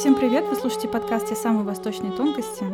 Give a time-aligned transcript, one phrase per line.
[0.00, 0.46] Всем привет!
[0.48, 2.64] Вы слушаете подкаст «Те самые восточные тонкости».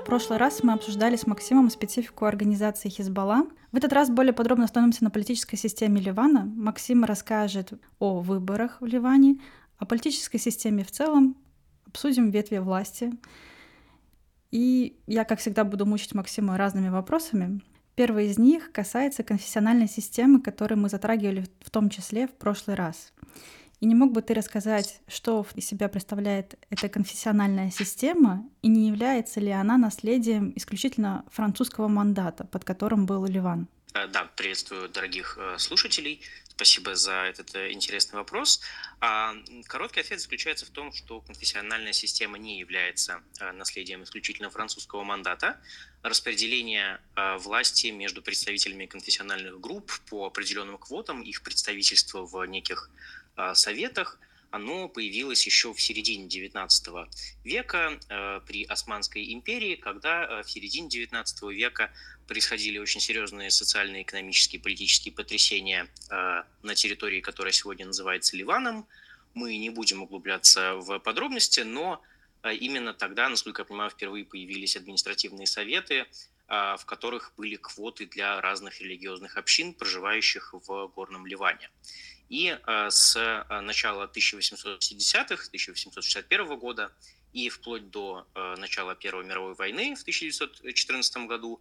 [0.00, 3.46] В прошлый раз мы обсуждали с Максимом специфику организации Хизбалла.
[3.70, 6.44] В этот раз более подробно остановимся на политической системе Ливана.
[6.44, 9.38] Максим расскажет о выборах в Ливане,
[9.78, 11.36] о политической системе в целом,
[11.86, 13.12] обсудим ветви власти.
[14.50, 17.60] И я, как всегда, буду мучить Максима разными вопросами.
[17.94, 23.12] Первый из них касается конфессиональной системы, которую мы затрагивали в том числе в прошлый раз.
[23.80, 28.88] И не мог бы ты рассказать, что из себя представляет эта конфессиональная система, и не
[28.88, 33.68] является ли она наследием исключительно французского мандата, под которым был Ливан?
[33.96, 36.20] Э, да, приветствую дорогих э, слушателей.
[36.48, 38.60] Спасибо за этот э, интересный вопрос.
[39.00, 39.34] А,
[39.66, 43.22] короткий ответ заключается в том, что конфессиональная система не является
[43.54, 45.60] наследием исключительно французского мандата.
[46.02, 47.00] Распределение
[47.38, 52.90] власти между представителями конфессиональных групп по определенным квотам, их представительство в неких
[53.54, 54.18] советах,
[54.50, 57.08] оно появилось еще в середине XIX
[57.44, 57.98] века
[58.46, 61.90] при Османской империи, когда в середине XIX века
[62.26, 68.86] происходили очень серьезные социальные, экономические, политические потрясения э, на территории, которая сегодня называется Ливаном.
[69.34, 72.02] Мы не будем углубляться в подробности, но
[72.42, 76.06] э, именно тогда, насколько я понимаю, впервые появились административные советы,
[76.48, 81.70] э, в которых были квоты для разных религиозных общин, проживающих в Горном Ливане.
[82.28, 86.92] И с начала 1860-х, 1861 года
[87.32, 88.26] и вплоть до
[88.58, 91.60] начала Первой мировой войны в 1914 году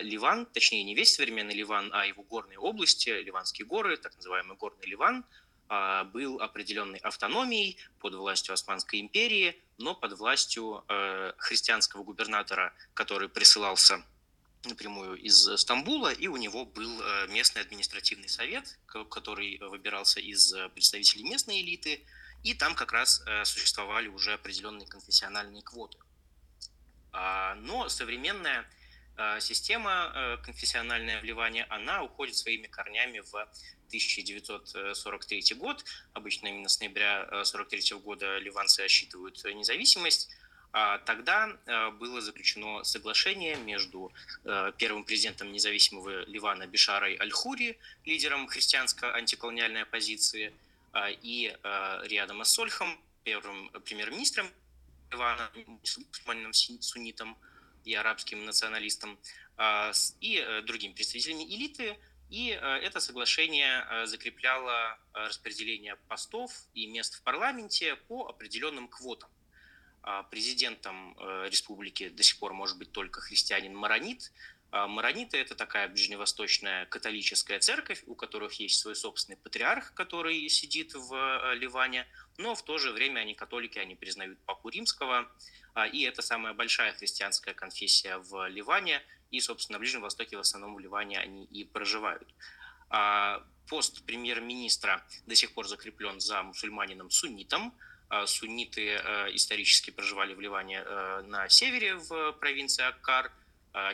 [0.00, 4.86] Ливан, точнее не весь современный Ливан, а его горные области, Ливанские горы, так называемый горный
[4.86, 5.24] Ливан,
[6.12, 14.04] был определенной автономией под властью Османской империи, но под властью э, христианского губернатора, который присылался
[14.64, 21.24] напрямую из Стамбула, и у него был э, местный административный совет, который выбирался из представителей
[21.24, 22.04] местной элиты,
[22.42, 25.98] и там как раз э, существовали уже определенные конфессиональные квоты.
[27.12, 28.66] А, но современная
[29.40, 33.34] система э, конфессиональное вливание, она уходит своими корнями в
[33.88, 35.84] 1943 год.
[36.14, 40.30] Обычно именно с ноября 1943 э, года ливанцы отсчитывают независимость.
[40.72, 44.12] А тогда э, было заключено соглашение между
[44.78, 50.52] первым президентом независимого Ливана Бишарой Аль-Хури, лидером христианско-антиколониальной оппозиции,
[51.22, 51.56] и
[52.04, 54.46] Риадом Ассольхом, первым премьер-министром
[55.10, 57.36] Ливана, мусульманином суннитом,
[57.84, 59.18] и арабским националистам,
[59.56, 61.96] а, и э, другими представителями элиты.
[62.30, 69.30] И э, это соглашение э, закрепляло распределение постов и мест в парламенте по определенным квотам.
[70.02, 74.32] А, президентом республики до сих пор может быть только христианин Маронит.
[74.72, 80.94] А, Марониты– это такая ближневосточная католическая церковь, у которых есть свой собственный патриарх, который сидит
[80.94, 82.06] в Ливане,
[82.38, 85.30] но в то же время они католики, они признают Папу Римского,
[85.74, 90.40] а, и это самая большая христианская конфессия в Ливане, и, собственно, на Ближнем Востоке в
[90.40, 92.28] основном в Ливане они и проживают.
[93.68, 97.72] Пост премьер-министра до сих пор закреплен за мусульманином-суннитом.
[98.14, 103.32] А, сунниты э, исторически проживали в Ливане э, на севере, в провинции Аккар,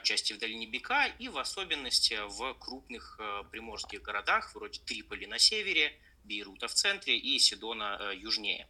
[0.02, 5.38] части в долине Бека и в особенности в крупных э, приморских городах, вроде Триполи на
[5.38, 8.66] севере, Бейрута в центре и Сидона южнее.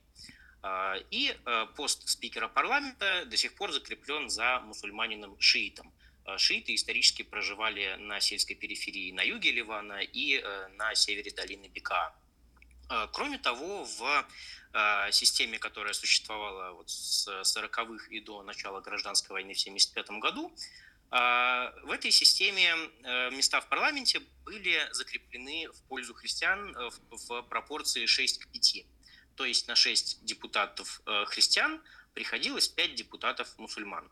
[1.10, 1.34] И
[1.76, 5.92] пост спикера парламента до сих пор закреплен за мусульманином-шиитом.
[6.36, 10.44] Шииты исторически проживали на сельской периферии на юге Ливана и
[10.76, 12.14] на севере долины Бека.
[13.12, 14.26] Кроме того, в
[15.12, 20.54] системе, которая существовала вот с 40-х и до начала гражданской войны в 1975 году,
[21.10, 22.74] в этой системе
[23.30, 26.76] места в парламенте были закреплены в пользу христиан
[27.10, 28.86] в пропорции 6 к 5.
[29.38, 31.80] То есть на 6 депутатов э, христиан
[32.12, 34.10] приходилось 5 депутатов мусульман.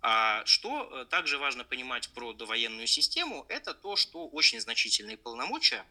[0.00, 5.86] А что э, также важно понимать про довоенную систему, это то, что очень значительные полномочия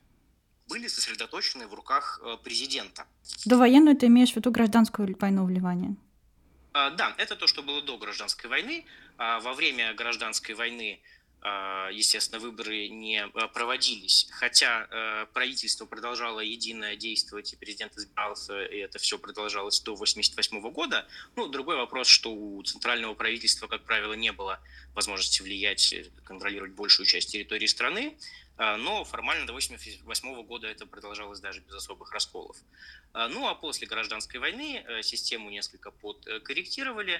[0.68, 3.06] были сосредоточены в руках э, президента.
[3.46, 5.96] Довоенную ты имеешь в виду гражданскую войну в Ливане?
[6.74, 8.86] А, да, это то, что было до гражданской войны.
[9.18, 11.02] А во время гражданской войны
[11.44, 18.78] естественно, выборы не а, проводились, хотя а, правительство продолжало единое действовать, и президент избирался, и
[18.78, 21.08] это все продолжалось до 1988 года.
[21.36, 24.60] Ну, другой вопрос, что у центрального правительства, как правило, не было
[24.94, 28.18] возможности влиять, контролировать большую часть территории страны,
[28.58, 32.58] но формально до 1988 года это продолжалось даже без особых расколов.
[33.14, 37.20] Ну а после гражданской войны э, систему несколько подкорректировали, а,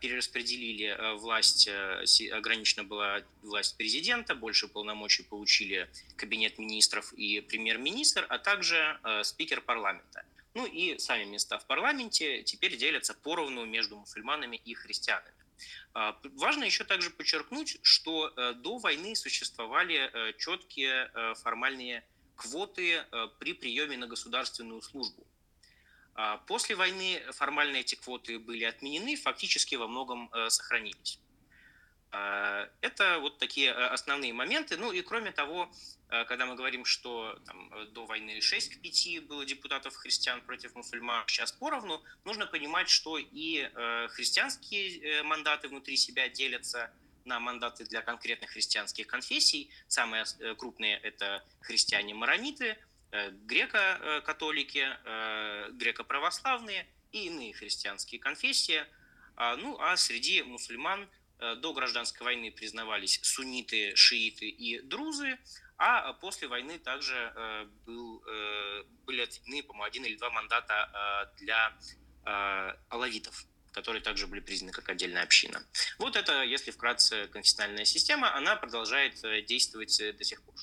[0.00, 8.26] перераспределили э, власть, э, ограничена была власть президента, больше полномочий получили кабинет министров и премьер-министр,
[8.28, 10.24] а также э, спикер парламента.
[10.54, 15.36] Ну и сами места в парламенте теперь делятся поровну между мусульманами и христианами.
[15.94, 22.02] А, важно еще также подчеркнуть, что до войны существовали четкие формальные
[22.34, 23.04] квоты
[23.38, 25.24] при приеме на государственную службу.
[26.14, 31.18] А, после войны формально эти квоты были отменены, фактически во многом сохранились.
[32.12, 34.76] А, это вот такие основные моменты.
[34.76, 35.70] Ну и кроме того,
[36.10, 40.40] Э, когда мы говорим, что там, э, до войны 6 к 5 было депутатов христиан
[40.40, 46.90] против мусульман, сейчас поровну, нужно понимать, что и э, христианские мандаты внутри себя делятся
[47.24, 49.70] на мандаты для конкретных христианских конфессий.
[49.86, 50.24] Самые
[50.56, 52.76] крупные– это христиане-марониты,
[53.12, 54.86] греко-католики,
[55.72, 58.84] греко-православные и иные христианские конфессии.
[59.36, 61.08] А, ну а среди мусульман
[61.38, 65.38] до гражданской войны признавались сунниты, шииты и друзы,
[65.82, 71.38] а после войны также э, был, э, были отведены, по-моему, один или два мандата э,
[71.38, 71.74] для
[72.90, 75.64] алавитов, которые также были признаны как отдельная община.
[75.98, 79.14] Вот это, если вкратце, конфессиональная система, она продолжает
[79.46, 80.54] действовать до сих пор.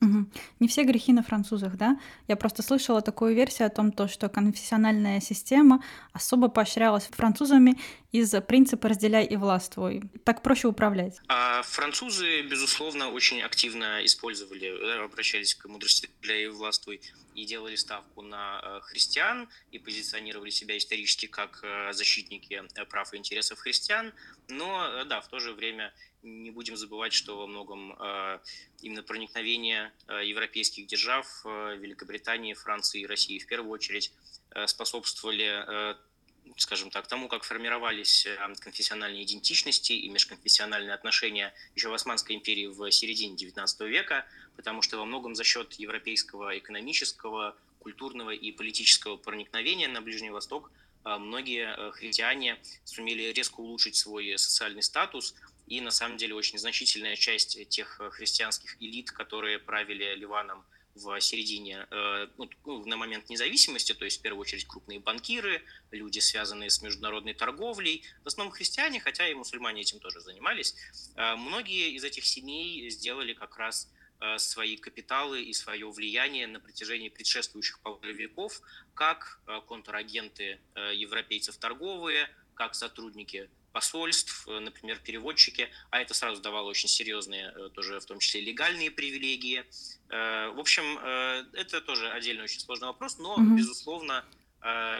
[0.00, 0.26] Угу.
[0.60, 1.98] Не все грехи на французах, да?
[2.28, 5.82] Я просто слышала такую версию о том, то, что конфессиональная система
[6.12, 7.76] особо поощрялась французами
[8.12, 10.02] из-за принципа «разделяй и властвуй».
[10.24, 11.18] Так проще управлять.
[11.28, 17.00] А французы, безусловно, очень активно использовали, э, обращались к мудрости «разделяй и властвуй»
[17.34, 23.16] и делали ставку на э, христиан и позиционировали себя исторически как э, защитники прав и
[23.16, 24.12] интересов христиан.
[24.48, 25.92] Но, да, в то же время
[26.26, 28.38] не будем забывать, что во многом э,
[28.82, 34.12] именно проникновение э, европейских держав, э, Великобритании, Франции и России в первую очередь
[34.66, 35.96] способствовали
[36.56, 38.26] скажем так, тому, как формировались
[38.60, 44.24] конфессиональные идентичности и межконфессиональные отношения еще в Османской империи в середине XIX века,
[44.54, 50.70] потому что во многом за счет европейского экономического, культурного и политического проникновения на Ближний Восток
[51.04, 55.34] многие христиане сумели резко улучшить свой социальный статус,
[55.66, 60.64] и на самом деле очень значительная часть тех э, христианских элит, которые правили Ливаном
[60.94, 65.62] в середине, э, ну, ну, на момент независимости, то есть в первую очередь крупные банкиры,
[65.90, 70.74] люди, связанные с международной торговлей, в основном христиане, хотя и мусульмане этим тоже занимались.
[71.16, 73.92] Э, многие из этих семей сделали как раз
[74.38, 78.14] свои капиталы и свое влияние на протяжении предшествующих полутора
[78.94, 86.88] как контрагенты европейцев торговые, как сотрудники посольств, э, например, переводчики, а это сразу давало очень
[86.88, 89.66] серьезные, э, тоже в том числе легальные привилегии.
[90.08, 90.84] Э, в общем,
[91.52, 93.56] это тоже отдельный очень сложный вопрос, но, mm-hmm.
[93.56, 94.24] безусловно,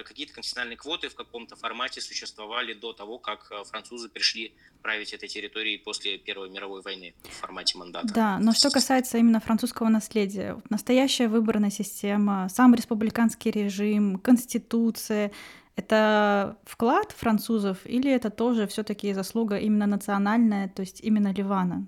[0.05, 4.53] какие-то конфессиональные квоты в каком-то формате существовали до того, как французы пришли
[4.83, 8.07] править этой территорией после Первой мировой войны в формате мандата.
[8.15, 15.33] Да, но что касается именно французского наследия, настоящая выборная система, сам республиканский режим, конституция,
[15.77, 21.87] это вклад французов или это тоже все-таки заслуга именно национальная, то есть именно Ливана?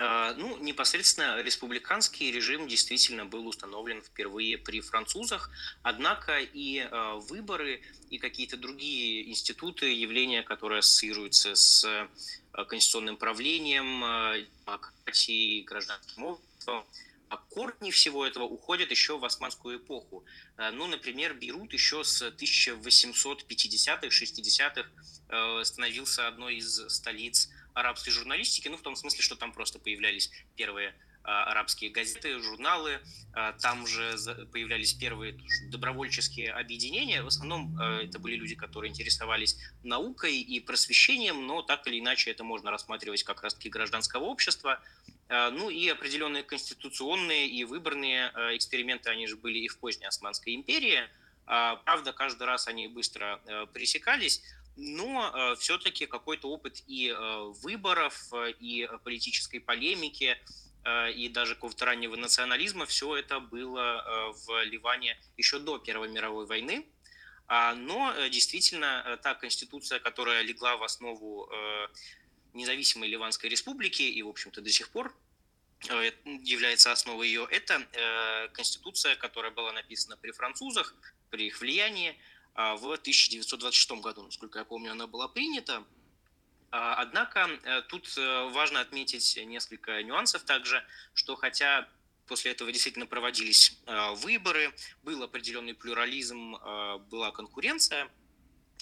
[0.00, 5.50] А, ну, непосредственно республиканский режим действительно был установлен впервые при французах,
[5.82, 14.00] однако и а, выборы, и какие-то другие институты, явления, которые ассоциируются с а, конституционным правлением,
[14.64, 16.84] демократией, гражданским обществом,
[17.36, 20.24] корни всего этого уходят еще в османскую эпоху.
[20.56, 24.88] Э, ну, например, Бейрут еще с 1850-х, 60-х
[25.28, 30.30] э, становился одной из столиц арабской журналистики, ну, в том смысле, что там просто появлялись
[30.56, 30.94] первые
[31.28, 33.00] а, арабские газеты, журналы,
[33.34, 34.16] а, там же
[34.50, 35.38] появлялись первые
[35.70, 37.22] добровольческие объединения.
[37.22, 42.30] В основном а, это были люди, которые интересовались наукой и просвещением, но так или иначе
[42.30, 44.80] это можно рассматривать как раз-таки гражданского общества.
[45.28, 51.02] Ну и определенные конституционные и выборные эксперименты, они же были и в поздней Османской империи.
[51.44, 53.40] Правда, каждый раз они быстро
[53.74, 54.42] пересекались,
[54.76, 57.14] но все-таки какой-то опыт и
[57.62, 60.38] выборов, и политической полемики,
[60.88, 66.08] Э, и даже какого-то раннего национализма, все это было э, в Ливане еще до Первой
[66.08, 66.86] мировой войны.
[67.46, 71.50] А, но э, действительно та конституция, которая легла в основу
[72.54, 75.14] независимой Ливанской республики и, в общем-то, до сих пор
[76.24, 80.92] является основой ее, это конституция, которая была написана при французах,
[81.30, 82.16] при их влиянии.
[82.58, 85.84] А, в 1926 году, насколько я помню, она была принята.
[86.72, 91.88] А, однако э, тут э, важно отметить несколько нюансов также, что хотя
[92.26, 94.74] после этого действительно проводились э, выборы,
[95.04, 96.56] был определенный плюрализм,
[97.10, 98.10] была конкуренция,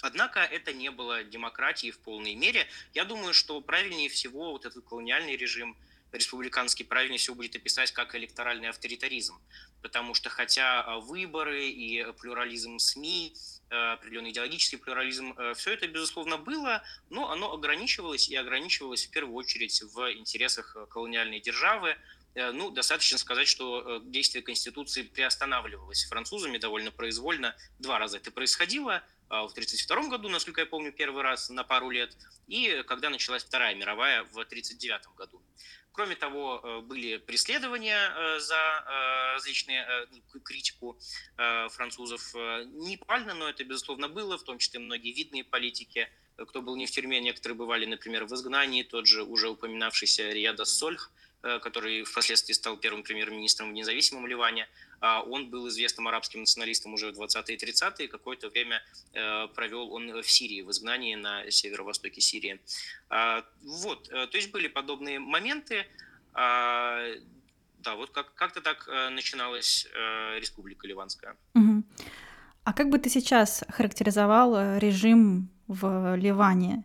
[0.03, 2.67] Однако это не было демократией в полной мере.
[2.95, 5.77] Я думаю, что правильнее всего вот этот колониальный режим
[6.13, 9.39] республиканский правильнее всего будет описать как электоральный авторитаризм.
[9.83, 13.35] Потому что хотя выборы и плюрализм СМИ,
[13.69, 19.83] определенный идеологический плюрализм, все это, безусловно, было, но оно ограничивалось и ограничивалось в первую очередь
[19.83, 21.97] в интересах колониальной державы,
[22.37, 27.57] Э, ну, достаточно сказать, что э, действие Конституции приостанавливалось французами довольно произвольно.
[27.79, 29.03] Два раза это происходило.
[29.29, 32.17] А, в 1932 году, насколько я помню, первый раз на пару лет,
[32.47, 35.43] и когда началась Вторая мировая в 1939 году.
[35.93, 38.85] Кроме того, э, были преследования за
[39.35, 40.07] различные
[40.45, 40.99] критику
[41.37, 42.35] французов.
[42.35, 46.87] Не пально, но это, безусловно, было, в том числе многие видные политики, кто был не
[46.87, 51.26] в тюрьме, некоторые бывали, например, в изгнании, тот же уже упоминавшийся Риада Сольх– Э,
[51.63, 54.69] который впоследствии стал первым премьер-министром в независимом Ливане.
[55.01, 58.09] А он был известным арабским националистом уже в 20-е и 30-е.
[58.09, 62.61] Какое-то время э, провел он в Сирии, в изгнании на северо-востоке Сирии.
[63.09, 65.87] А, вот, э, то есть были подобные моменты.
[66.33, 67.01] А,
[67.79, 69.87] да, вот как- как-то так начиналась
[70.41, 71.37] Республика Ливанская.
[71.55, 71.85] Угу.
[72.65, 76.85] А как бы ты сейчас характеризовал режим в Ливане?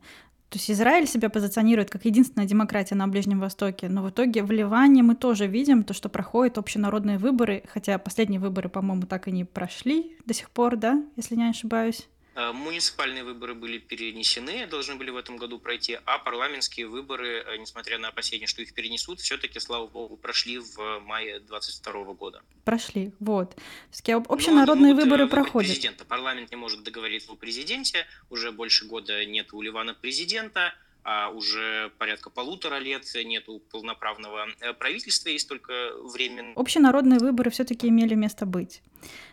[0.52, 4.52] То есть Израиль себя позиционирует как единственная демократия на Ближнем Востоке, но в итоге в
[4.52, 9.32] Ливане мы тоже видим то, что проходят общенародные выборы, хотя последние выборы, по-моему, так и
[9.32, 12.10] не прошли до сих пор, да, если не ошибаюсь.
[12.42, 17.58] Э, муниципальные выборы были перенесены, должны были в этом году пройти, а парламентские выборы, э,
[17.58, 22.42] несмотря на опасения, что их перенесут, все-таки, слава богу, прошли в мае 2022 года.
[22.64, 23.56] Прошли, вот.
[23.92, 25.72] Все-таки общенародные выборы проходят.
[25.72, 26.06] Президента.
[26.06, 31.92] Парламент не может договориться о президенте, уже больше года нет у Ливана президента, а уже
[31.98, 36.54] порядка полутора лет нету полноправного э, правительства, есть только временно.
[36.56, 38.82] Общенародные выборы все-таки имели место быть.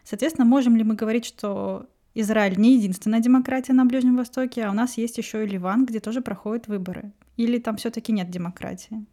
[0.04, 4.74] Соответственно, можем ли мы говорить, что Израиль не единственная демократия на Ближнем Востоке, а у
[4.74, 7.12] нас есть еще и Ливан, где тоже проходят выборы.
[7.36, 9.06] Или там все-таки нет демократии?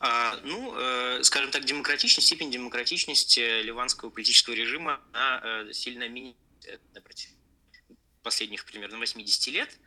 [0.00, 6.04] А, ну, э, скажем так, демократичность, степень демократичности ливанского политического режима она э, сильно
[7.02, 7.34] протяжении
[8.22, 9.78] последних примерно 80 лет.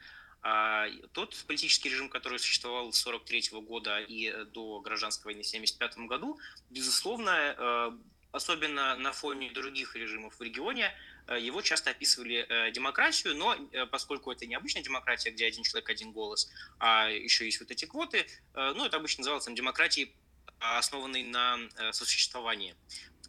[0.43, 6.07] А тот политический режим, который существовал с 1943 года и до гражданской войны в 1975
[6.07, 7.91] году, безусловно, э,
[8.31, 10.93] особенно на фоне других режимов в регионе,
[11.27, 15.63] Э, его часто описывали э, демократию, но э, поскольку это не обычная демократия, где один
[15.63, 20.13] человек, один голос, а еще есть вот эти квоты, ну, это обычно называлось демократией,
[20.59, 21.59] основанной на
[21.91, 22.75] сосуществовании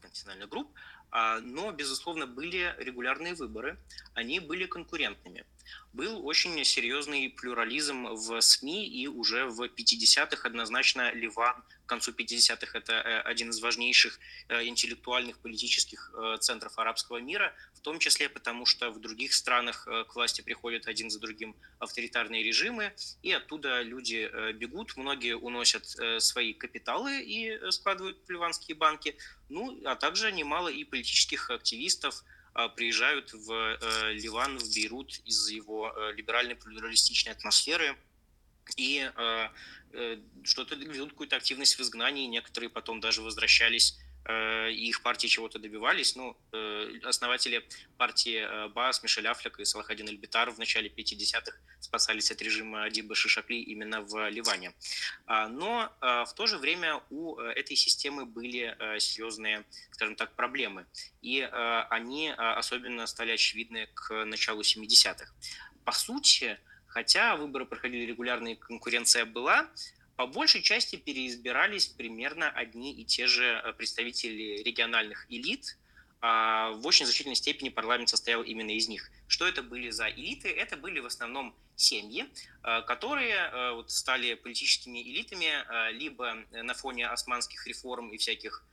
[0.00, 0.72] конфессиональных групп,
[1.10, 3.78] а, но, безусловно, были регулярные выборы,
[4.14, 5.44] они были конкурентными.
[5.92, 12.78] Был очень серьезный плюрализм в СМИ, и уже в 50-х однозначно Ливан к концу 50-х
[12.78, 18.28] это э, один из важнейших э, интеллектуальных политических э, центров арабского мира, в том числе
[18.28, 23.80] потому, что в других странах к власти приходят один за другим авторитарные режимы, и оттуда
[23.80, 25.86] люди бегут, многие уносят
[26.18, 29.16] свои капиталы и складывают в ливанские банки,
[29.48, 32.22] ну, а также немало и политических активистов,
[32.76, 37.96] приезжают в Ливан, в Бейрут из-за его либеральной плюралистичной атмосферы.
[38.76, 39.08] И
[39.92, 45.26] Э, что-то ведут какую-то активность в изгнании, некоторые потом даже возвращались э, и их партии
[45.26, 46.16] чего-то добивались.
[46.16, 47.66] Ну, э, основатели
[47.96, 53.56] партии БАС, Мишель Афлек и Салахадин Эльбитар в начале 50-х спасались от режима Адиба Шишакли
[53.56, 54.74] именно в Ливане.
[55.26, 60.86] А, но в то же время у этой системы были серьезные, скажем так, проблемы.
[61.22, 65.32] И они особенно стали очевидны к началу 70-х.
[65.84, 66.58] По сути,
[66.88, 69.68] Хотя выборы проходили регулярно и конкуренция была,
[70.18, 75.78] по большей части переизбирались примерно одни и те же э, представители региональных элит.
[76.20, 79.12] А в очень значительной степени парламент состоял именно из них.
[79.28, 80.48] Что это были за элиты?
[80.48, 82.26] Это были в основном семьи,
[82.64, 85.52] э, которые э, стали политическими элитами
[85.92, 88.64] либо на фоне османских реформ и всяких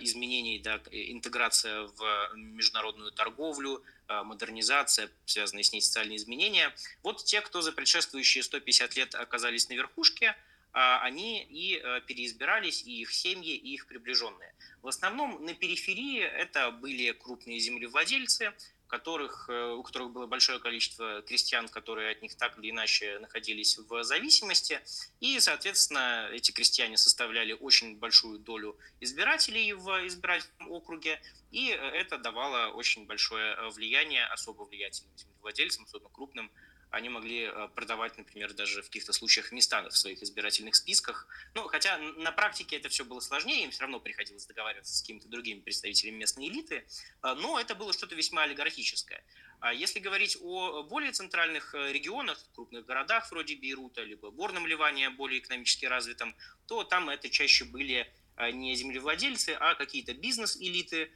[0.00, 6.74] изменений, да, интеграция в международную торговлю, модернизация, связанные с ней социальные изменения.
[7.02, 10.36] Вот те, кто за предшествующие 150 лет оказались на верхушке,
[10.72, 11.76] они и
[12.06, 14.54] переизбирались, и их семьи, и их приближенные.
[14.82, 18.52] В основном на периферии это были крупные землевладельцы,
[18.86, 23.78] которых, э, у которых было большое количество крестьян, которые от них так или иначе находились
[23.78, 24.80] в зависимости.
[25.20, 31.20] И, соответственно, эти крестьяне составляли очень большую долю избирателей в избирательном округе.
[31.50, 36.50] И это давало очень большое влияние особо влиятельным землевладельцам, особенно крупным
[36.94, 41.26] они могли э, продавать, например, даже в каких-то случаях места в своих избирательных списках.
[41.54, 45.28] Ну, хотя на практике это все было сложнее, им все равно приходилось договариваться с какими-то
[45.28, 46.76] другими представителями местной элиты,
[47.22, 49.24] э, но это было что-то весьма олигархическое.
[49.60, 55.10] А если говорить о более центральных э, регионах, крупных городах вроде Бейрута, либо Горном Ливане,
[55.10, 56.36] более экономически развитом,
[56.66, 58.10] то там это чаще были
[58.52, 61.12] не землевладельцы, а какие-то бизнес-элиты,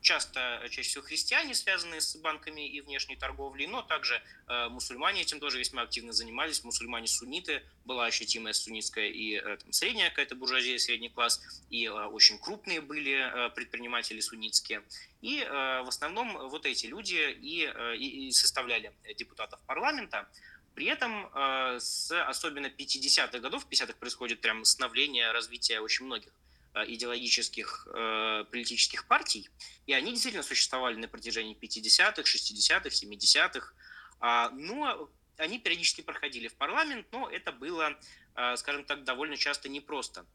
[0.00, 5.38] часто, чаще всего христиане, связанные с банками и внешней торговлей, но также э, мусульмане этим
[5.38, 6.64] тоже весьма активно занимались.
[6.64, 12.80] Мусульмане-сунниты, была ощутимая суннитская и э, там, средняя какая-то буржуазия, средний класс, и очень крупные
[12.80, 14.82] были предприниматели суннитские.
[15.20, 20.28] И в основном вот эти люди и, и, и составляли депутатов парламента.
[20.74, 21.30] При этом
[21.78, 28.44] с особенно 50-х годов, в 50-х происходит прям становление, развитие очень многих Э, идеологических э,
[28.50, 29.48] политических партий,
[29.86, 33.72] и они действительно существовали на протяжении 50-х, 60-х, 70-х,
[34.20, 37.98] э, но они периодически проходили в парламент, но это было,
[38.36, 40.26] э, скажем так, довольно часто непросто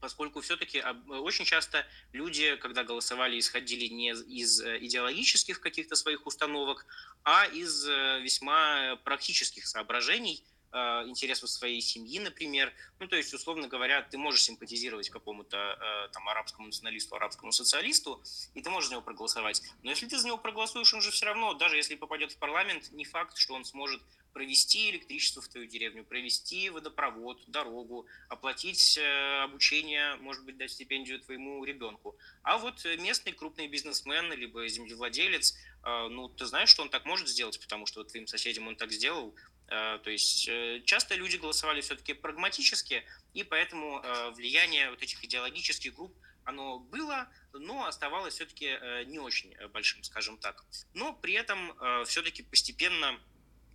[0.00, 6.86] поскольку все-таки очень часто люди, когда голосовали, исходили не из э, идеологических каких-то своих установок,
[7.22, 12.72] а из э, весьма практических соображений, Э, интересов своей семьи, например.
[13.00, 18.22] Ну, то есть, условно говоря, ты можешь симпатизировать какому-то э, там арабскому националисту, арабскому социалисту,
[18.54, 19.62] и ты можешь за него проголосовать.
[19.82, 22.90] Но если ты за него проголосуешь, он же все равно, даже если попадет в парламент,
[22.92, 24.00] не факт, что он сможет
[24.32, 31.20] провести электричество в твою деревню, провести водопровод, дорогу, оплатить э, обучение, может быть, дать стипендию
[31.20, 32.16] твоему ребенку.
[32.44, 37.58] А вот местный крупный бизнесмен, либо землевладелец, ну, ты знаешь, что он так может сделать,
[37.58, 41.80] потому что вот твоим соседям он так сделал, Э, то есть э, часто люди голосовали
[41.80, 48.78] все-таки прагматически, и поэтому э, влияние вот этих идеологических групп оно было, но оставалось все-таки
[49.06, 50.64] не очень большим, скажем так.
[50.94, 53.20] Но при этом все-таки постепенно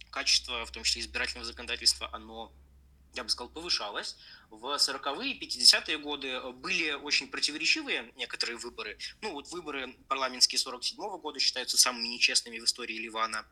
[0.09, 2.51] качество, в том числе избирательного законодательства, оно
[3.15, 4.17] я бы сказал, повышалось.
[4.49, 8.97] В 40-е и 50-е годы были очень противоречивые некоторые выборы.
[9.21, 13.45] Ну, вот выборы парламентские 47 -го года считаются самыми нечестными в истории Ливана.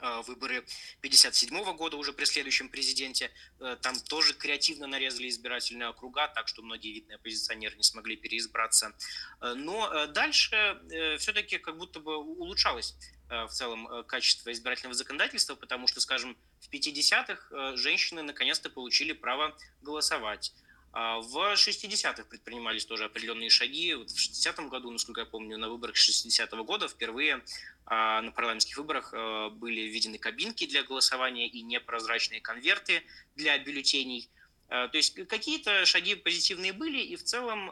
[0.00, 0.58] Э, выборы
[0.98, 3.30] 1957 года уже при следующем президенте.
[3.60, 8.92] Э, там тоже креативно нарезали избирательные округа, так что многие видные оппозиционеры не смогли переизбраться.
[9.40, 10.80] Э, но дальше
[11.18, 12.94] все-таки как будто бы улучшалось
[13.28, 20.52] в целом качество избирательного законодательства, потому что, скажем, в 50-х женщины наконец-то получили право голосовать.
[20.92, 23.94] А в 60-х предпринимались тоже определенные шаги.
[23.94, 27.42] Вот в 60-м году, насколько я помню, на выборах 60-го года впервые
[27.86, 33.02] а, на парламентских выборах а, были введены кабинки для голосования и непрозрачные конверты
[33.36, 34.28] для бюллетеней.
[34.68, 37.70] То есть какие-то шаги позитивные были, и в целом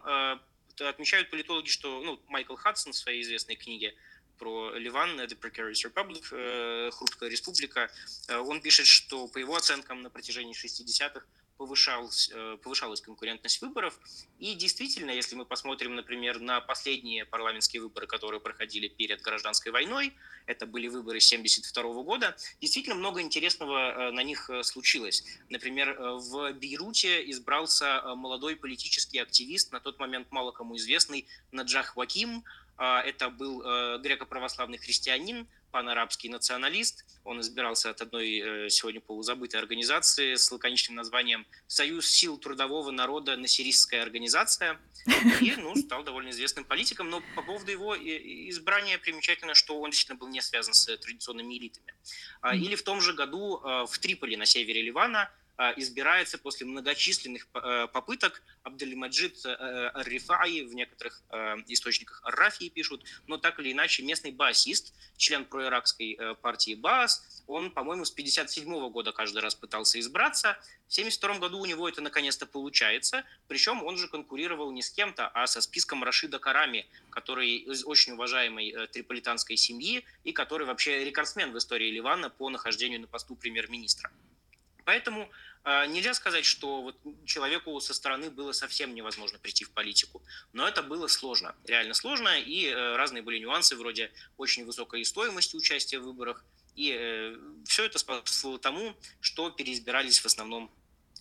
[0.78, 3.94] отмечают политологи, что ну, Майкл Хадсон в своей известной книге
[4.40, 7.90] про Ливан, The Precarious Republic, э, хрупкая республика,
[8.28, 11.26] э, он пишет, что по его оценкам на протяжении 60-х
[11.60, 14.00] повышалась, э, повышалась конкурентность выборов.
[14.38, 20.14] И действительно, если мы посмотрим, например, на последние парламентские выборы, которые проходили перед гражданской войной,
[20.46, 25.22] это были выборы 1972 года, действительно много интересного э, на них э, случилось.
[25.50, 32.42] Например, в Бейруте избрался молодой политический активист, на тот момент мало кому известный, Наджах Ваким.
[32.78, 33.60] Это был
[33.98, 37.04] греко-православный христианин, панарабский националист.
[37.24, 43.36] Он избирался от одной э, сегодня полузабытой организации с лаконичным названием «Союз сил трудового народа
[43.36, 44.78] Насиристская организация».
[45.40, 47.10] И ну, стал довольно известным политиком.
[47.10, 51.94] Но по поводу его избрания примечательно, что он действительно был не связан с традиционными элитами.
[52.40, 55.30] А, или в том же году э, в Триполи на севере Ливана
[55.76, 63.36] избирается после многочисленных э, попыток Абдельмаджид э, Рифаи, в некоторых э, источниках Рафии пишут, но
[63.36, 69.42] так или иначе местный басист, член проиракской партии БАС, он, по-моему, с 57 года каждый
[69.42, 70.56] раз пытался избраться.
[70.88, 73.24] В 72 году у него это наконец-то получается.
[73.46, 78.14] Причем он же конкурировал не с кем-то, а со списком Рашида Карами, который из очень
[78.14, 84.10] уважаемой триполитанской семьи и который вообще рекордсмен в истории Ливана по нахождению на посту премьер-министра.
[84.90, 85.28] Поэтому э,
[85.64, 86.96] нельзя сказать, что вот
[87.26, 90.22] человеку со стороны было совсем невозможно прийти в политику.
[90.52, 95.56] Но это было сложно, реально сложно, и э, разные были нюансы, вроде очень высокой стоимости
[95.56, 96.44] участия в выборах.
[96.76, 100.70] И э, все это способствовало тому, что переизбирались в основном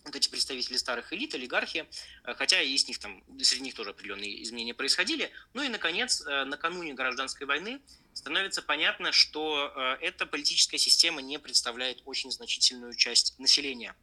[0.06, 1.86] вот эти представители старых элит, олигархи,
[2.24, 5.30] э, хотя и с них там, среди них тоже определенные изменения происходили.
[5.52, 7.82] Ну и, наконец, накануне гражданской войны
[8.14, 13.94] становится понятно, что эта политическая система не представляет очень значительную часть населения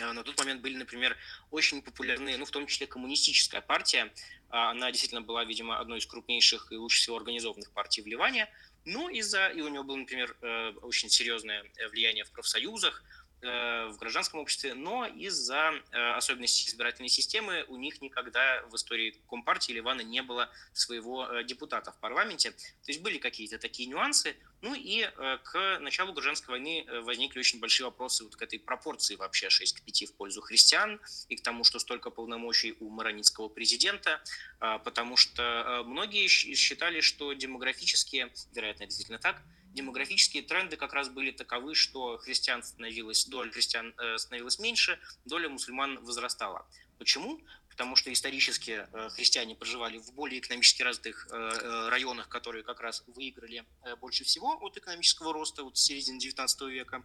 [0.00, 1.16] на тот момент были, например,
[1.50, 4.12] очень популярны, ну, в том числе коммунистическая партия.
[4.48, 8.48] Она действительно была, видимо, одной из крупнейших и лучше всего организованных партий в Ливане.
[8.84, 10.36] Но из-за, и у него было, например,
[10.82, 17.64] очень серьезное влияние в профсоюзах, Э, в гражданском обществе, но из-за э, особенностей избирательной системы
[17.68, 22.50] у них никогда в истории Компартии Ливана не было своего э, депутата в парламенте.
[22.50, 24.36] То есть были какие-то такие нюансы.
[24.62, 25.08] Ну и
[25.42, 29.82] к началу гражданской войны возникли очень большие вопросы вот к этой пропорции вообще 6 к
[29.82, 34.22] 5 в пользу христиан и к тому, что столько полномочий у маронитского президента,
[34.58, 41.74] потому что многие считали, что демографически, вероятно, действительно так, демографические тренды как раз были таковы,
[41.74, 46.66] что христиан становилось, доля христиан э, становилась меньше, доля мусульман возрастала.
[46.98, 47.40] Почему?
[47.68, 53.04] Потому что исторически э, христиане проживали в более экономически развитых э, районах, которые как раз
[53.06, 53.64] выиграли
[54.00, 57.04] больше всего от экономического роста вот с середины XIX века.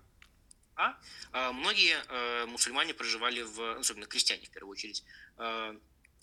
[0.78, 0.98] А
[1.54, 1.96] многие
[2.48, 5.06] мусульмане проживали в, особенно крестьяне в первую очередь,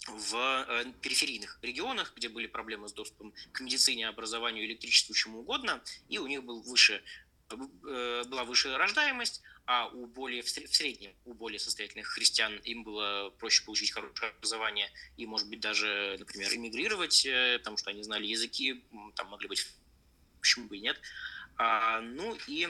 [0.08, 0.34] в
[0.68, 6.18] э, периферийных регионах, где были проблемы с доступом к медицине, образованию, электричеству, чему угодно, и
[6.18, 7.02] у них был выше,
[7.50, 13.30] э, была выше рождаемость, а у более, в среднем у более состоятельных христиан им было
[13.38, 18.26] проще получить хорошее образование и, может быть, даже, например, эмигрировать, э, потому что они знали
[18.26, 18.84] языки,
[19.14, 19.66] там могли быть,
[20.40, 21.00] почему бы и нет.
[21.58, 22.68] А, ну и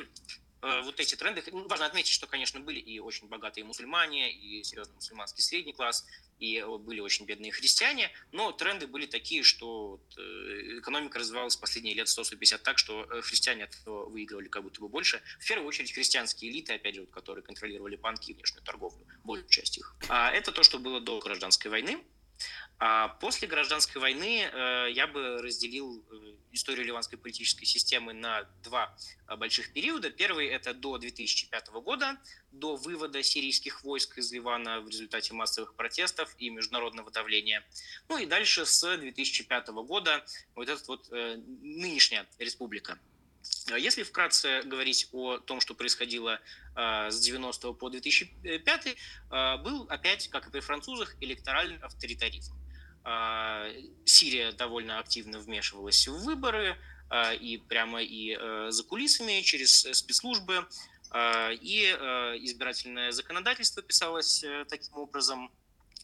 [0.61, 4.95] вот эти тренды, ну, важно отметить, что, конечно, были и очень богатые мусульмане, и серьезный
[4.95, 6.07] мусульманский средний класс,
[6.43, 11.95] и э, были очень бедные христиане, но тренды были такие, что э, экономика развивалась последние
[11.95, 15.23] лет 150 так, что э, христиане от этого выигрывали как будто бы больше.
[15.39, 19.49] В первую очередь христианские элиты, опять же, вот, которые контролировали банки и внешнюю торговлю, большую
[19.51, 19.95] часть их.
[20.09, 22.03] А это то, что было до гражданской войны.
[22.85, 28.97] А после гражданской войны э, я бы разделил э, историю ливанской политической системы на два
[29.29, 30.11] э, больших периода.
[30.11, 32.19] Первый– это до 2005 года,
[32.51, 37.65] до вывода сирийских войск из Ливана в результате массовых протестов и международного давления.
[38.09, 40.27] Ну и дальше с 2005 года
[40.57, 42.99] вот эта вот нынешняя республика–
[43.77, 46.41] если вкратце говорить о том, что происходило
[46.77, 52.55] э, с 90 по 2005, э, был опять, как и при французах, электоральный авторитаризм.
[54.05, 56.79] Сирия довольно активно вмешивалась в выборы,
[57.41, 58.39] и прямо и
[58.71, 60.69] за кулисами, через спецслужбы,
[61.13, 61.97] и
[62.41, 65.51] избирательное законодательство писалось э, таким образом,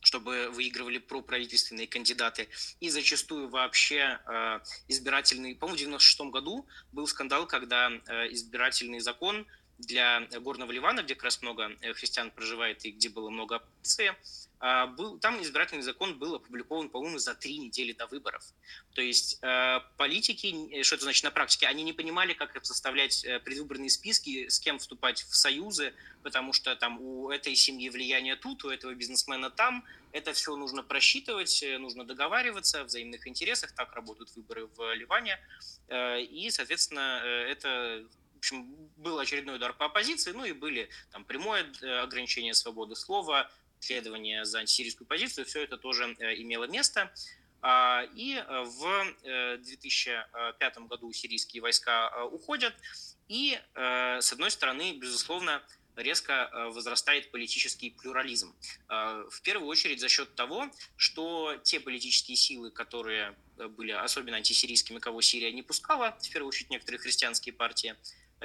[0.03, 2.49] чтобы выигрывали проправительственные кандидаты.
[2.81, 5.55] И зачастую вообще э, избирательный...
[5.55, 9.47] По-моему, в 96 году был скандал, когда э, избирательный закон
[9.79, 14.15] для Горного Ливана, где как раз много э, христиан проживает и где было много оппозиции,
[14.61, 18.43] а, был, там избирательный закон был опубликован, по-моему, за три недели до выборов.
[18.93, 23.39] То есть э, политики, что это значит на практике, они не понимали, как составлять э,
[23.39, 28.65] предвыборные списки, с кем вступать в союзы, потому что там у этой семьи влияние тут,
[28.65, 29.85] у этого бизнесмена там.
[30.11, 33.73] Это все нужно просчитывать, нужно договариваться о взаимных интересах.
[33.73, 35.39] Так работают выборы в Ливане.
[35.93, 38.07] И, соответственно, это
[38.39, 41.67] в общем, был очередной удар по оппозиции, ну и были там прямое
[42.03, 47.13] ограничение свободы слова, следование за антисирийскую позицию, все это тоже э, имело место.
[47.61, 52.75] А, и э, в 2005 э, году сирийские войска уходят,
[53.27, 55.63] и, с одной стороны, безусловно,
[55.97, 58.55] резко возрастает политический плюрализм.
[58.89, 63.37] В первую очередь за счет того, что те политические силы, которые
[63.77, 67.97] были особенно антисирийскими, кого Сирия не пускала, в первую очередь некоторые христианские партии,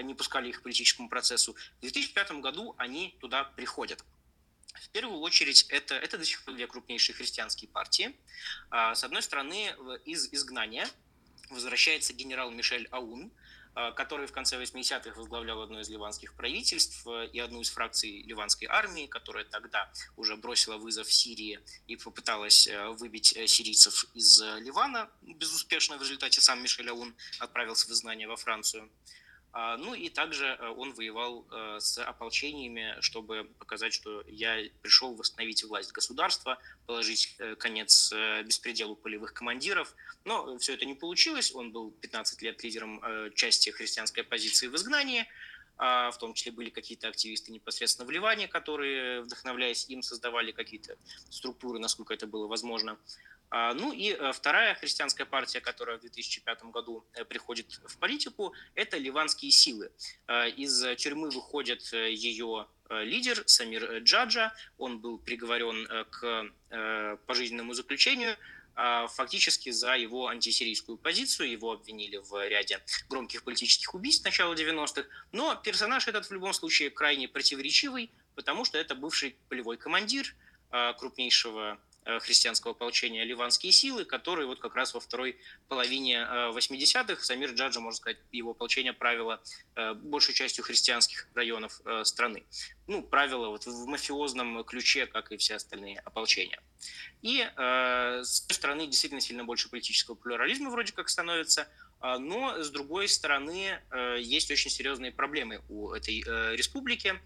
[0.01, 4.03] не пускали их к политическому процессу, в 2005 году они туда приходят.
[4.73, 8.15] В первую очередь, это, это до сих пор две крупнейшие христианские партии.
[8.69, 9.75] А, с одной стороны,
[10.05, 10.89] из изгнания
[11.49, 13.31] возвращается генерал Мишель Аун,
[13.75, 18.21] а, который в конце 80-х возглавлял одно из ливанских правительств э, и одну из фракций
[18.21, 24.41] ливанской армии, которая тогда уже бросила вызов Сирии и попыталась э, выбить э, сирийцев из
[24.41, 25.09] Ливана.
[25.21, 28.91] Безуспешно в результате сам Мишель Аун отправился в изгнание во Францию.
[29.55, 35.13] А, ну и также э, он воевал э, с ополчениями, чтобы показать, что я пришел
[35.13, 38.11] восстановить власть государства, положить э, конец
[38.43, 39.95] беспределу полевых командиров.
[40.25, 41.53] Но все это не получилось.
[41.53, 43.01] Он был 15 лет лидером
[43.35, 45.27] части христианской оппозиции в изгнании.
[45.85, 50.95] А, в том числе были какие-то активисты непосредственно в Ливане, которые, вдохновляясь им, создавали какие-то
[51.29, 52.97] структуры, насколько это было возможно.
[53.49, 58.53] А, ну и э, вторая христианская партия, которая в 2005 году э, приходит в политику,
[58.75, 59.91] это ливанские силы.
[60.25, 64.53] А, из тюрьмы выходит э, ее лидер Самир Джаджа.
[64.77, 66.51] Он был приговорен к
[67.25, 68.37] пожизненному заключению
[68.75, 71.51] фактически за его антисирийскую позицию.
[71.51, 75.07] Его обвинили в ряде громких политических убийств начала 90-х.
[75.31, 80.35] Но персонаж этот в любом случае крайне противоречивый, потому что это бывший полевой командир
[80.97, 85.37] крупнейшего Э, христианского ополчения ливанские силы, которые вот как раз во второй
[85.67, 89.41] половине 80-х э, Самир Джаджа, можно сказать, его ополчение правило
[89.75, 92.43] э, большей частью христианских районов страны.
[92.87, 96.61] Ну, правило вот в мафиозном ключе, как и все остальные ополчения.
[97.21, 101.69] И с той стороны действительно сильно больше политического плюрализма вроде как становится,
[102.01, 103.79] но с другой стороны
[104.17, 106.21] есть очень серьезные проблемы у этой
[106.55, 107.21] республики.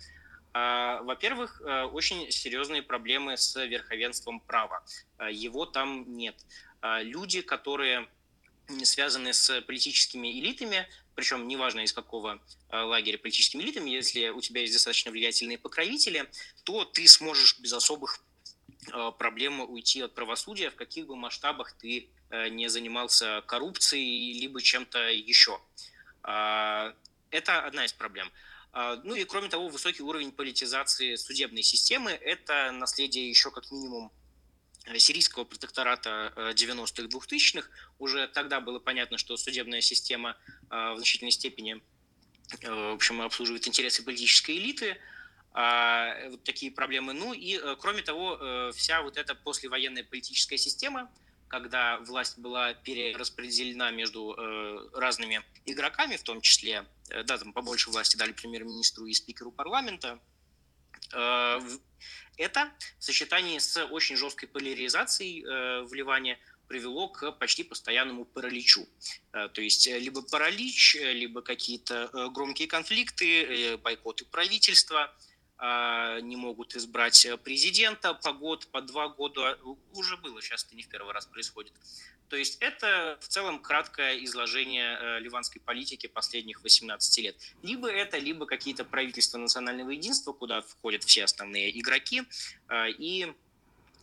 [0.60, 4.84] А, во-первых, э, очень серьезные проблемы с верховенством права.
[5.18, 6.36] А, его там нет.
[6.82, 8.08] А, люди, которые
[8.84, 12.40] связаны с политическими элитами, причем неважно из какого
[12.70, 16.30] лагеря политическими элитами, если у тебя есть достаточно влиятельные покровители,
[16.64, 18.20] то ты сможешь без особых
[19.18, 25.10] проблем уйти от правосудия, в каких бы масштабах ты э, не занимался коррупцией либо чем-то
[25.10, 25.60] еще.
[26.24, 28.30] Это одна из проблем.
[28.80, 34.12] А, ну и кроме того, высокий уровень политизации судебной системы– это наследие еще как минимум
[34.98, 37.68] сирийского протектората 90-х, э, 2000-х.
[37.98, 40.38] Уже тогда было понятно, что судебная система
[40.70, 41.82] э, в значительной степени
[42.62, 45.00] э, в общем, обслуживает интересы политической элиты,
[45.54, 47.14] а, вот такие проблемы.
[47.14, 51.10] Ну и, кроме того, вся вот эта послевоенная политическая система–
[51.48, 57.90] когда власть была перераспределена между э, разными игроками, в том числе, э, да, там побольше
[57.90, 60.20] власти дали премьер-министру и спикеру парламента,
[61.14, 61.60] э,
[62.38, 68.88] это в сочетании с очень жесткой поляризацией э, в Ливане привело к почти постоянному параличу.
[69.34, 75.16] Э, то есть э, либо паралич, э, либо какие-то э, громкие конфликты, э, бойкоты правительства–
[75.60, 79.58] не могут избрать президента по год, по два года.
[79.94, 81.74] Уже было, сейчас это не в первый раз происходит.
[82.30, 87.36] То есть это в целом краткое изложение э, ливанской политики последних 18 лет.
[87.64, 92.24] Либо это, либо какие-то правительства национального единства, куда входят все основные игроки,
[92.68, 93.34] э, и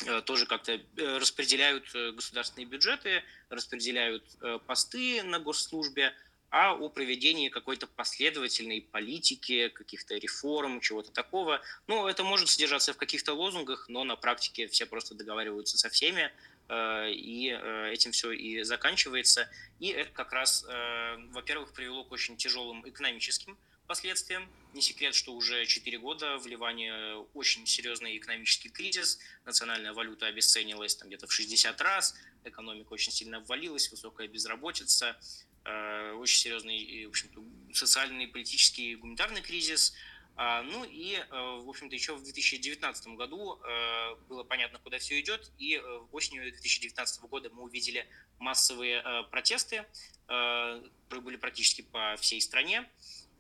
[0.07, 4.25] э, тоже как-то распределяют государственные бюджеты, распределяют
[4.67, 6.15] посты на госслужбе,
[6.57, 11.61] а о проведении какой-то последовательной политики, каких-то реформ, чего-то такого.
[11.89, 16.31] Ну, это может содержаться в каких-то лозунгах, но на практике все просто договариваются со всеми,
[16.69, 19.51] э, и э, этим все и заканчивается.
[19.81, 24.49] И это как раз, э, во-первых, привело к очень тяжелым экономическим последствиям.
[24.75, 30.95] Не секрет, что уже 4 года в Ливане очень серьезный экономический кризис, национальная валюта обесценилась
[30.95, 32.15] там где-то в 60 раз,
[32.45, 35.17] экономика очень сильно обвалилась, высокая безработица,
[35.65, 37.43] очень серьезный, в общем-то,
[37.75, 39.95] социальный, политический, гуманитарный кризис.
[40.37, 45.21] А, ну и, э, в общем-то, еще в 2019 году э, было понятно, куда все
[45.21, 45.79] идет, и
[46.11, 48.07] осенью 2019 года мы увидели
[48.39, 49.87] массовые протесты,
[50.27, 52.91] которые были практически по всей стране,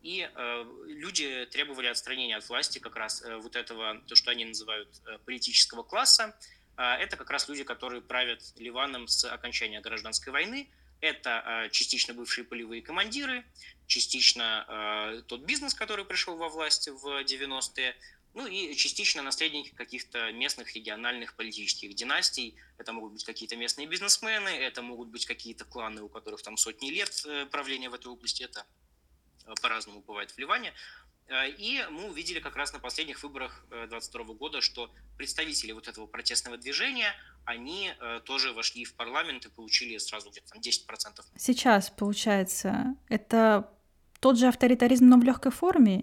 [0.02, 0.30] и
[0.86, 4.88] люди требовали отстранения от власти как раз вот этого, то, что они называют
[5.24, 6.38] политического класса.
[6.76, 10.68] Это как раз люди, которые правят Ливаном с окончания гражданской войны–
[11.04, 13.44] это а, частично бывшие полевые командиры,
[13.86, 17.94] частично а, тот бизнес, который пришел во власть в 90-е,
[18.32, 22.56] ну и частично наследники каких-то местных региональных политических династий.
[22.78, 26.90] Это могут быть какие-то местные бизнесмены, это могут быть какие-то кланы, у которых там сотни
[26.90, 28.42] лет э, правления в этой области.
[28.42, 28.66] Это
[29.46, 30.70] э, по-разному бывает в Ливане.
[30.70, 30.72] Э,
[31.58, 36.56] и мы увидели как раз на последних выборах 2022 года, что представители вот этого протестного
[36.56, 41.24] движения, они э, тоже вошли в парламент и получили сразу где-то там 10%.
[41.36, 43.70] Сейчас, получается, это
[44.20, 46.02] тот же авторитаризм, но в легкой форме?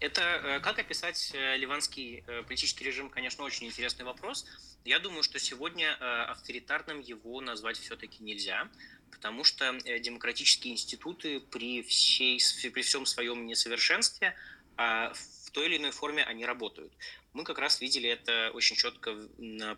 [0.00, 4.46] Это э, как описать ливанский политический режим, конечно, очень интересный вопрос.
[4.84, 5.94] Я думаю, что сегодня
[6.30, 8.68] авторитарным его назвать все-таки нельзя
[9.12, 14.34] потому что э, демократические институты при, всей, при всем своем несовершенстве
[14.76, 16.92] а, в той или иной форме они работают.
[17.32, 19.14] Мы как раз видели это очень четко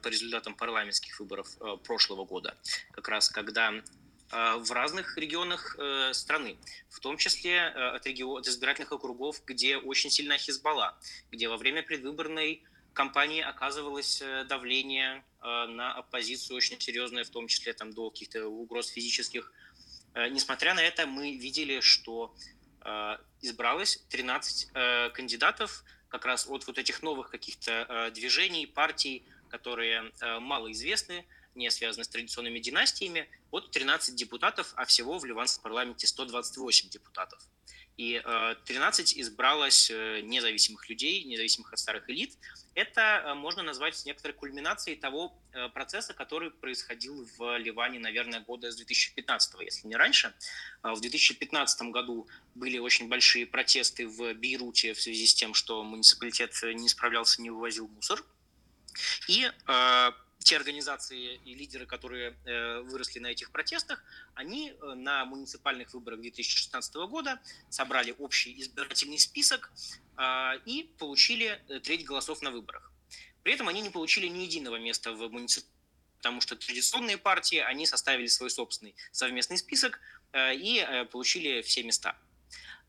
[0.03, 2.57] по результатам парламентских выборов э, прошлого года,
[2.93, 3.83] как раз когда э,
[4.31, 5.77] в разных регионах
[6.13, 6.57] страны,
[6.89, 10.97] в том числе от, регион, от избирательных округов, где очень сильна Хизбалла,
[11.31, 12.63] где во время предвыборной
[12.95, 18.89] кампании оказывалось давление Э, на оппозицию очень серьезная, в том числе там, до каких-то угроз
[18.89, 19.53] физических.
[20.15, 22.35] Э, несмотря на это, мы видели, что
[22.81, 24.73] э, избралось 13
[25.13, 32.09] кандидатов как раз от вот этих новых каких-то движений, партий, которые малоизвестны, не связаны с
[32.09, 37.41] традиционными династиями, от 13 депутатов, а всего в ливанском парламенте 128 депутатов.
[37.97, 38.21] И
[38.65, 42.37] 13 избралось независимых людей, независимых от старых элит.
[42.75, 45.41] Это можно назвать некоторой кульминацией того
[45.75, 50.35] процесса, который происходил в Ливане, наверное, года с 2015, если не раньше.
[50.83, 56.53] В 2015 году были очень большие протесты в Бейруте в связи с тем, что муниципалитет
[56.63, 58.25] не справлялся, не вывозил мусор.
[59.29, 59.49] И
[60.45, 64.05] те организации и лидеры, которые э, выросли на этих протестах,
[64.35, 69.73] они э, на муниципальных выборах 2016 года собрали общий избирательный список
[70.19, 72.93] э, и получили треть голосов на выборах.
[73.43, 75.73] При этом они не получили ни единого места в муниципальном
[76.19, 80.01] потому что традиционные партии, они составили свой собственный совместный список
[80.35, 82.17] и получили все места.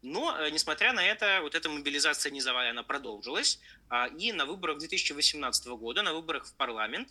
[0.01, 3.59] Но, несмотря на это, вот эта мобилизация низовая, она продолжилась.
[3.89, 7.09] А, и на выборах 2018 года, на выборах в парламент,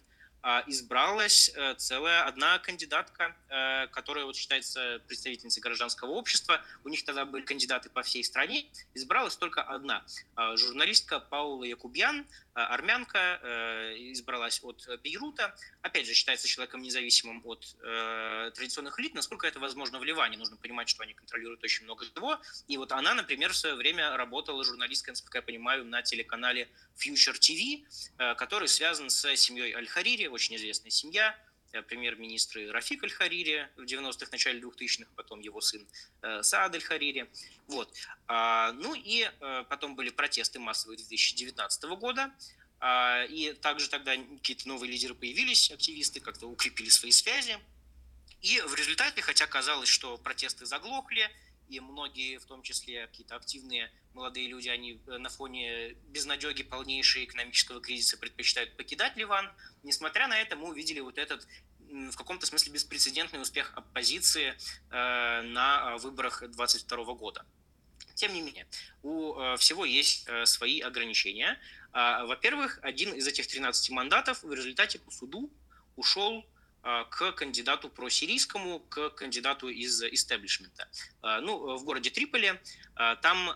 [0.66, 6.61] избралась э, целая одна кандидатка, э, которая вот считается представительницей гражданского общества.
[6.85, 8.66] У них тогда были кандидаты по всей стране.
[8.92, 10.04] Избралась только одна
[10.37, 15.55] а, журналистка Паула Якубьян, а, армянка, э, избралась от Бейрута.
[15.83, 17.77] Опять же, считается человеком независимым от
[18.55, 19.14] традиционных элит.
[19.14, 20.37] Насколько это возможно в Ливане?
[20.37, 22.40] Нужно понимать, что они контролируют очень много всего.
[22.69, 27.38] И вот она, например, в свое время работала журналисткой, насколько я понимаю, на телеканале Future
[27.38, 27.85] TV,
[28.37, 31.43] который связан с семьей Аль-Харири, очень известная семья, э,
[31.82, 35.87] премьер-министры Рафик Аль-Харири в 90-х, начале 2000-х, потом его сын
[36.22, 37.30] э, Саад Аль-Харири.
[37.66, 37.92] Вот.
[38.26, 42.32] А, ну и э, потом были протесты массовые 2019 года,
[42.80, 47.58] а, и также тогда какие-то новые лидеры появились, активисты как-то укрепили свои связи.
[48.40, 51.30] И в результате, хотя казалось, что протесты заглохли,
[51.68, 57.24] и многие, в том числе какие-то активные молодые люди, они э, на фоне безнадеги полнейшей
[57.24, 59.50] экономического кризиса предпочитают покидать Ливан.
[59.82, 61.46] Несмотря на это, мы увидели вот этот
[61.90, 64.55] в каком-то смысле беспрецедентный успех оппозиции
[64.90, 67.44] э, на выборах 2022 года.
[68.14, 68.66] Тем не менее,
[69.03, 71.59] у э, всего есть свои ограничения.
[71.92, 75.53] А, во-первых, один из этих 13 мандатов в результате по суду
[75.97, 76.44] ушел
[77.09, 80.87] к кандидату просирийскому, к кандидату из истеблишмента.
[81.23, 82.61] Ну, в городе Триполи,
[83.23, 83.49] там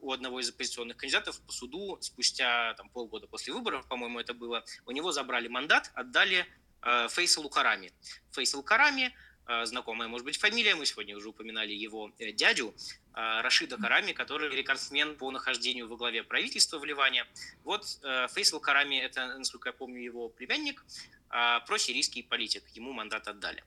[0.00, 4.64] у одного из оппозиционных кандидатов по суду спустя там, полгода после выборов, по-моему, это было,
[4.84, 6.44] у него забрали мандат, отдали
[7.10, 7.92] Фейсалу Карами.
[8.32, 9.14] Фейсал Карами
[9.64, 12.74] знакомая, может быть, фамилия, мы сегодня уже упоминали его э, дядю,
[13.14, 17.26] Рашида Карами, который рекордсмен по нахождению во главе правительства в Ливане.
[17.64, 20.84] Вот э, Фейсал Карами, это, насколько я помню, его племянник,
[21.32, 23.62] а, просирийский политик, ему мандат отдали.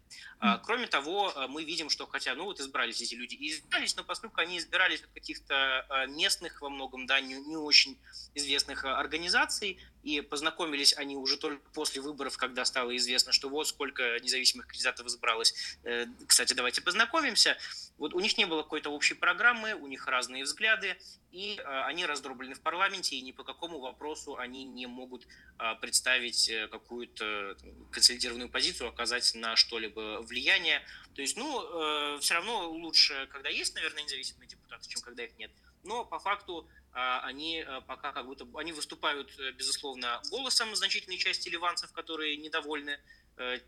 [0.64, 4.42] Кроме того, мы видим, что хотя, ну вот избрались эти люди и избирались, но поскольку
[4.42, 7.98] они избирались от каких-то местных во многом, да, не, не очень
[8.36, 14.20] известных организаций, и познакомились они уже только после выборов, когда стало известно, что вот сколько
[14.20, 15.78] независимых кандидатов избралось.
[15.84, 17.58] Э, кстати, давайте познакомимся.
[17.98, 20.98] Вот у них не было какой-то общей программы, у них разные взгляды,
[21.32, 25.28] и они раздроблены в парламенте, и ни по какому вопросу они не могут
[25.82, 27.56] представить э, какую-то
[27.92, 30.82] консолидированную позицию, оказать на что-либо влияние.
[31.16, 35.38] То есть, ну, э, все равно лучше, когда есть, наверное, независимые депутаты, чем когда их
[35.38, 35.52] нет.
[35.84, 41.18] Но по факту э, они э, пока как будто они выступают, э, безусловно, голосом значительной
[41.18, 43.00] части ливанцев, которые недовольны э,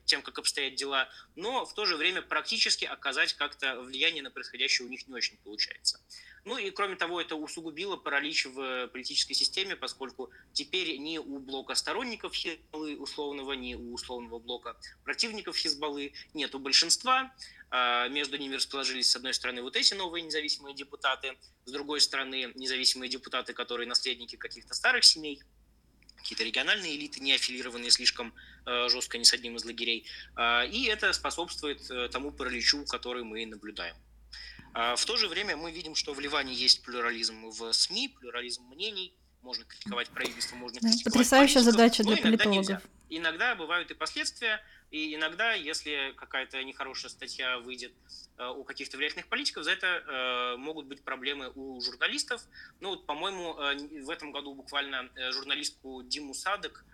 [0.05, 4.87] тем, как обстоят дела, но в то же время практически оказать как-то влияние на происходящее
[4.87, 5.99] у них не очень получается.
[6.45, 11.73] Ну и кроме того, это усугубило паралич в политической системе, поскольку теперь ни у блока
[11.73, 17.33] сторонников Хизбаллы условного, ни у условного блока противников Хизбаллы нету большинства.
[17.71, 22.51] А, между ними расположились, с одной стороны, вот эти новые независимые депутаты, с другой стороны,
[22.53, 25.41] независимые депутаты, которые наследники каких-то старых семей,
[26.25, 28.33] какие-то региональные элиты, не аффилированные слишком
[28.65, 30.07] э, жестко ни с одним из лагерей.
[30.35, 33.95] Э, и это способствует э, тому параличу, который мы наблюдаем.
[34.73, 38.63] А в то же время мы видим, что в Ливане есть плюрализм в СМИ, плюрализм
[38.63, 42.69] мнений, можно критиковать правительство, можно критиковать Потрясающая задача для политологов.
[42.69, 47.91] Иногда, иногда бывают и последствия, и иногда, если какая-то нехорошая статья выйдет
[48.37, 52.41] э, у каких-то влиятельных политиков, за это э, могут быть проблемы у журналистов.
[52.79, 56.85] Ну вот, по-моему, э, в этом году буквально журналистку Диму Садок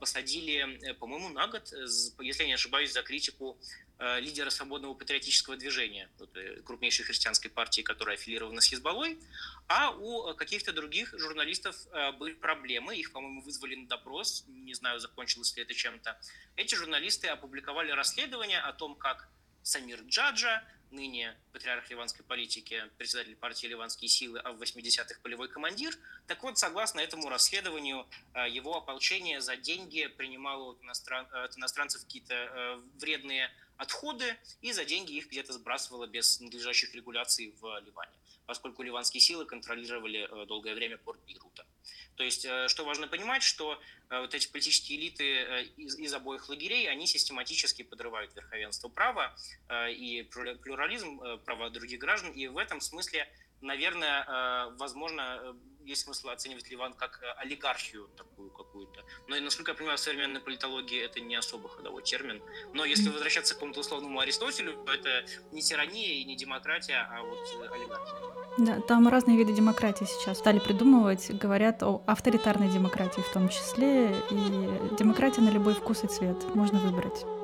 [0.00, 1.72] посадили, по-моему, на год,
[2.20, 3.56] если я не ошибаюсь, за критику
[4.20, 9.18] лидера свободного патриотического движения, э, крупнейшей христианской партии, которая аффилирована с Хизбаллой,
[9.66, 15.00] а у каких-то других журналистов э, были проблемы, их, по-моему, вызвали на допрос, не знаю,
[15.00, 16.20] закончилось ли это чем-то.
[16.54, 19.28] Эти журналисты опубликовали расследование о том, как
[19.62, 25.92] Самир Джаджа, ныне патриарх ливанской политики, председатель партии «Ливанские силы», а в 80-х полевой командир.
[26.26, 28.06] Так вот, согласно этому расследованию,
[28.48, 31.26] его ополчение за деньги принимало от, иностран...
[31.30, 37.80] от иностранцев какие-то вредные отходы и за деньги их где-то сбрасывала без надлежащих регуляций в
[37.80, 38.12] Ливане.
[38.46, 41.66] поскольку ливанские силы контролировали долгое время порт Бейрута.
[42.16, 43.78] То есть, что важно понимать, что
[44.08, 49.36] вот эти политические элиты из, из обоих лагерей, они систематически подрывают верховенство права
[49.90, 53.28] и плюрализм права других граждан, и в этом смысле
[53.60, 59.04] наверное, э, возможно, э, есть смысл оценивать Ливан как э, олигархию такую какую-то.
[59.26, 62.42] Но, насколько я понимаю, в современной политологии это не особо ходовой термин.
[62.74, 67.22] Но если возвращаться к какому-то условному Аристотелю, то это не тирания и не демократия, а
[67.22, 67.38] вот
[67.72, 68.38] олигархия.
[68.58, 74.10] Да, там разные виды демократии сейчас стали придумывать, говорят о авторитарной демократии в том числе,
[74.30, 77.37] и демократия на любой вкус и цвет можно выбрать.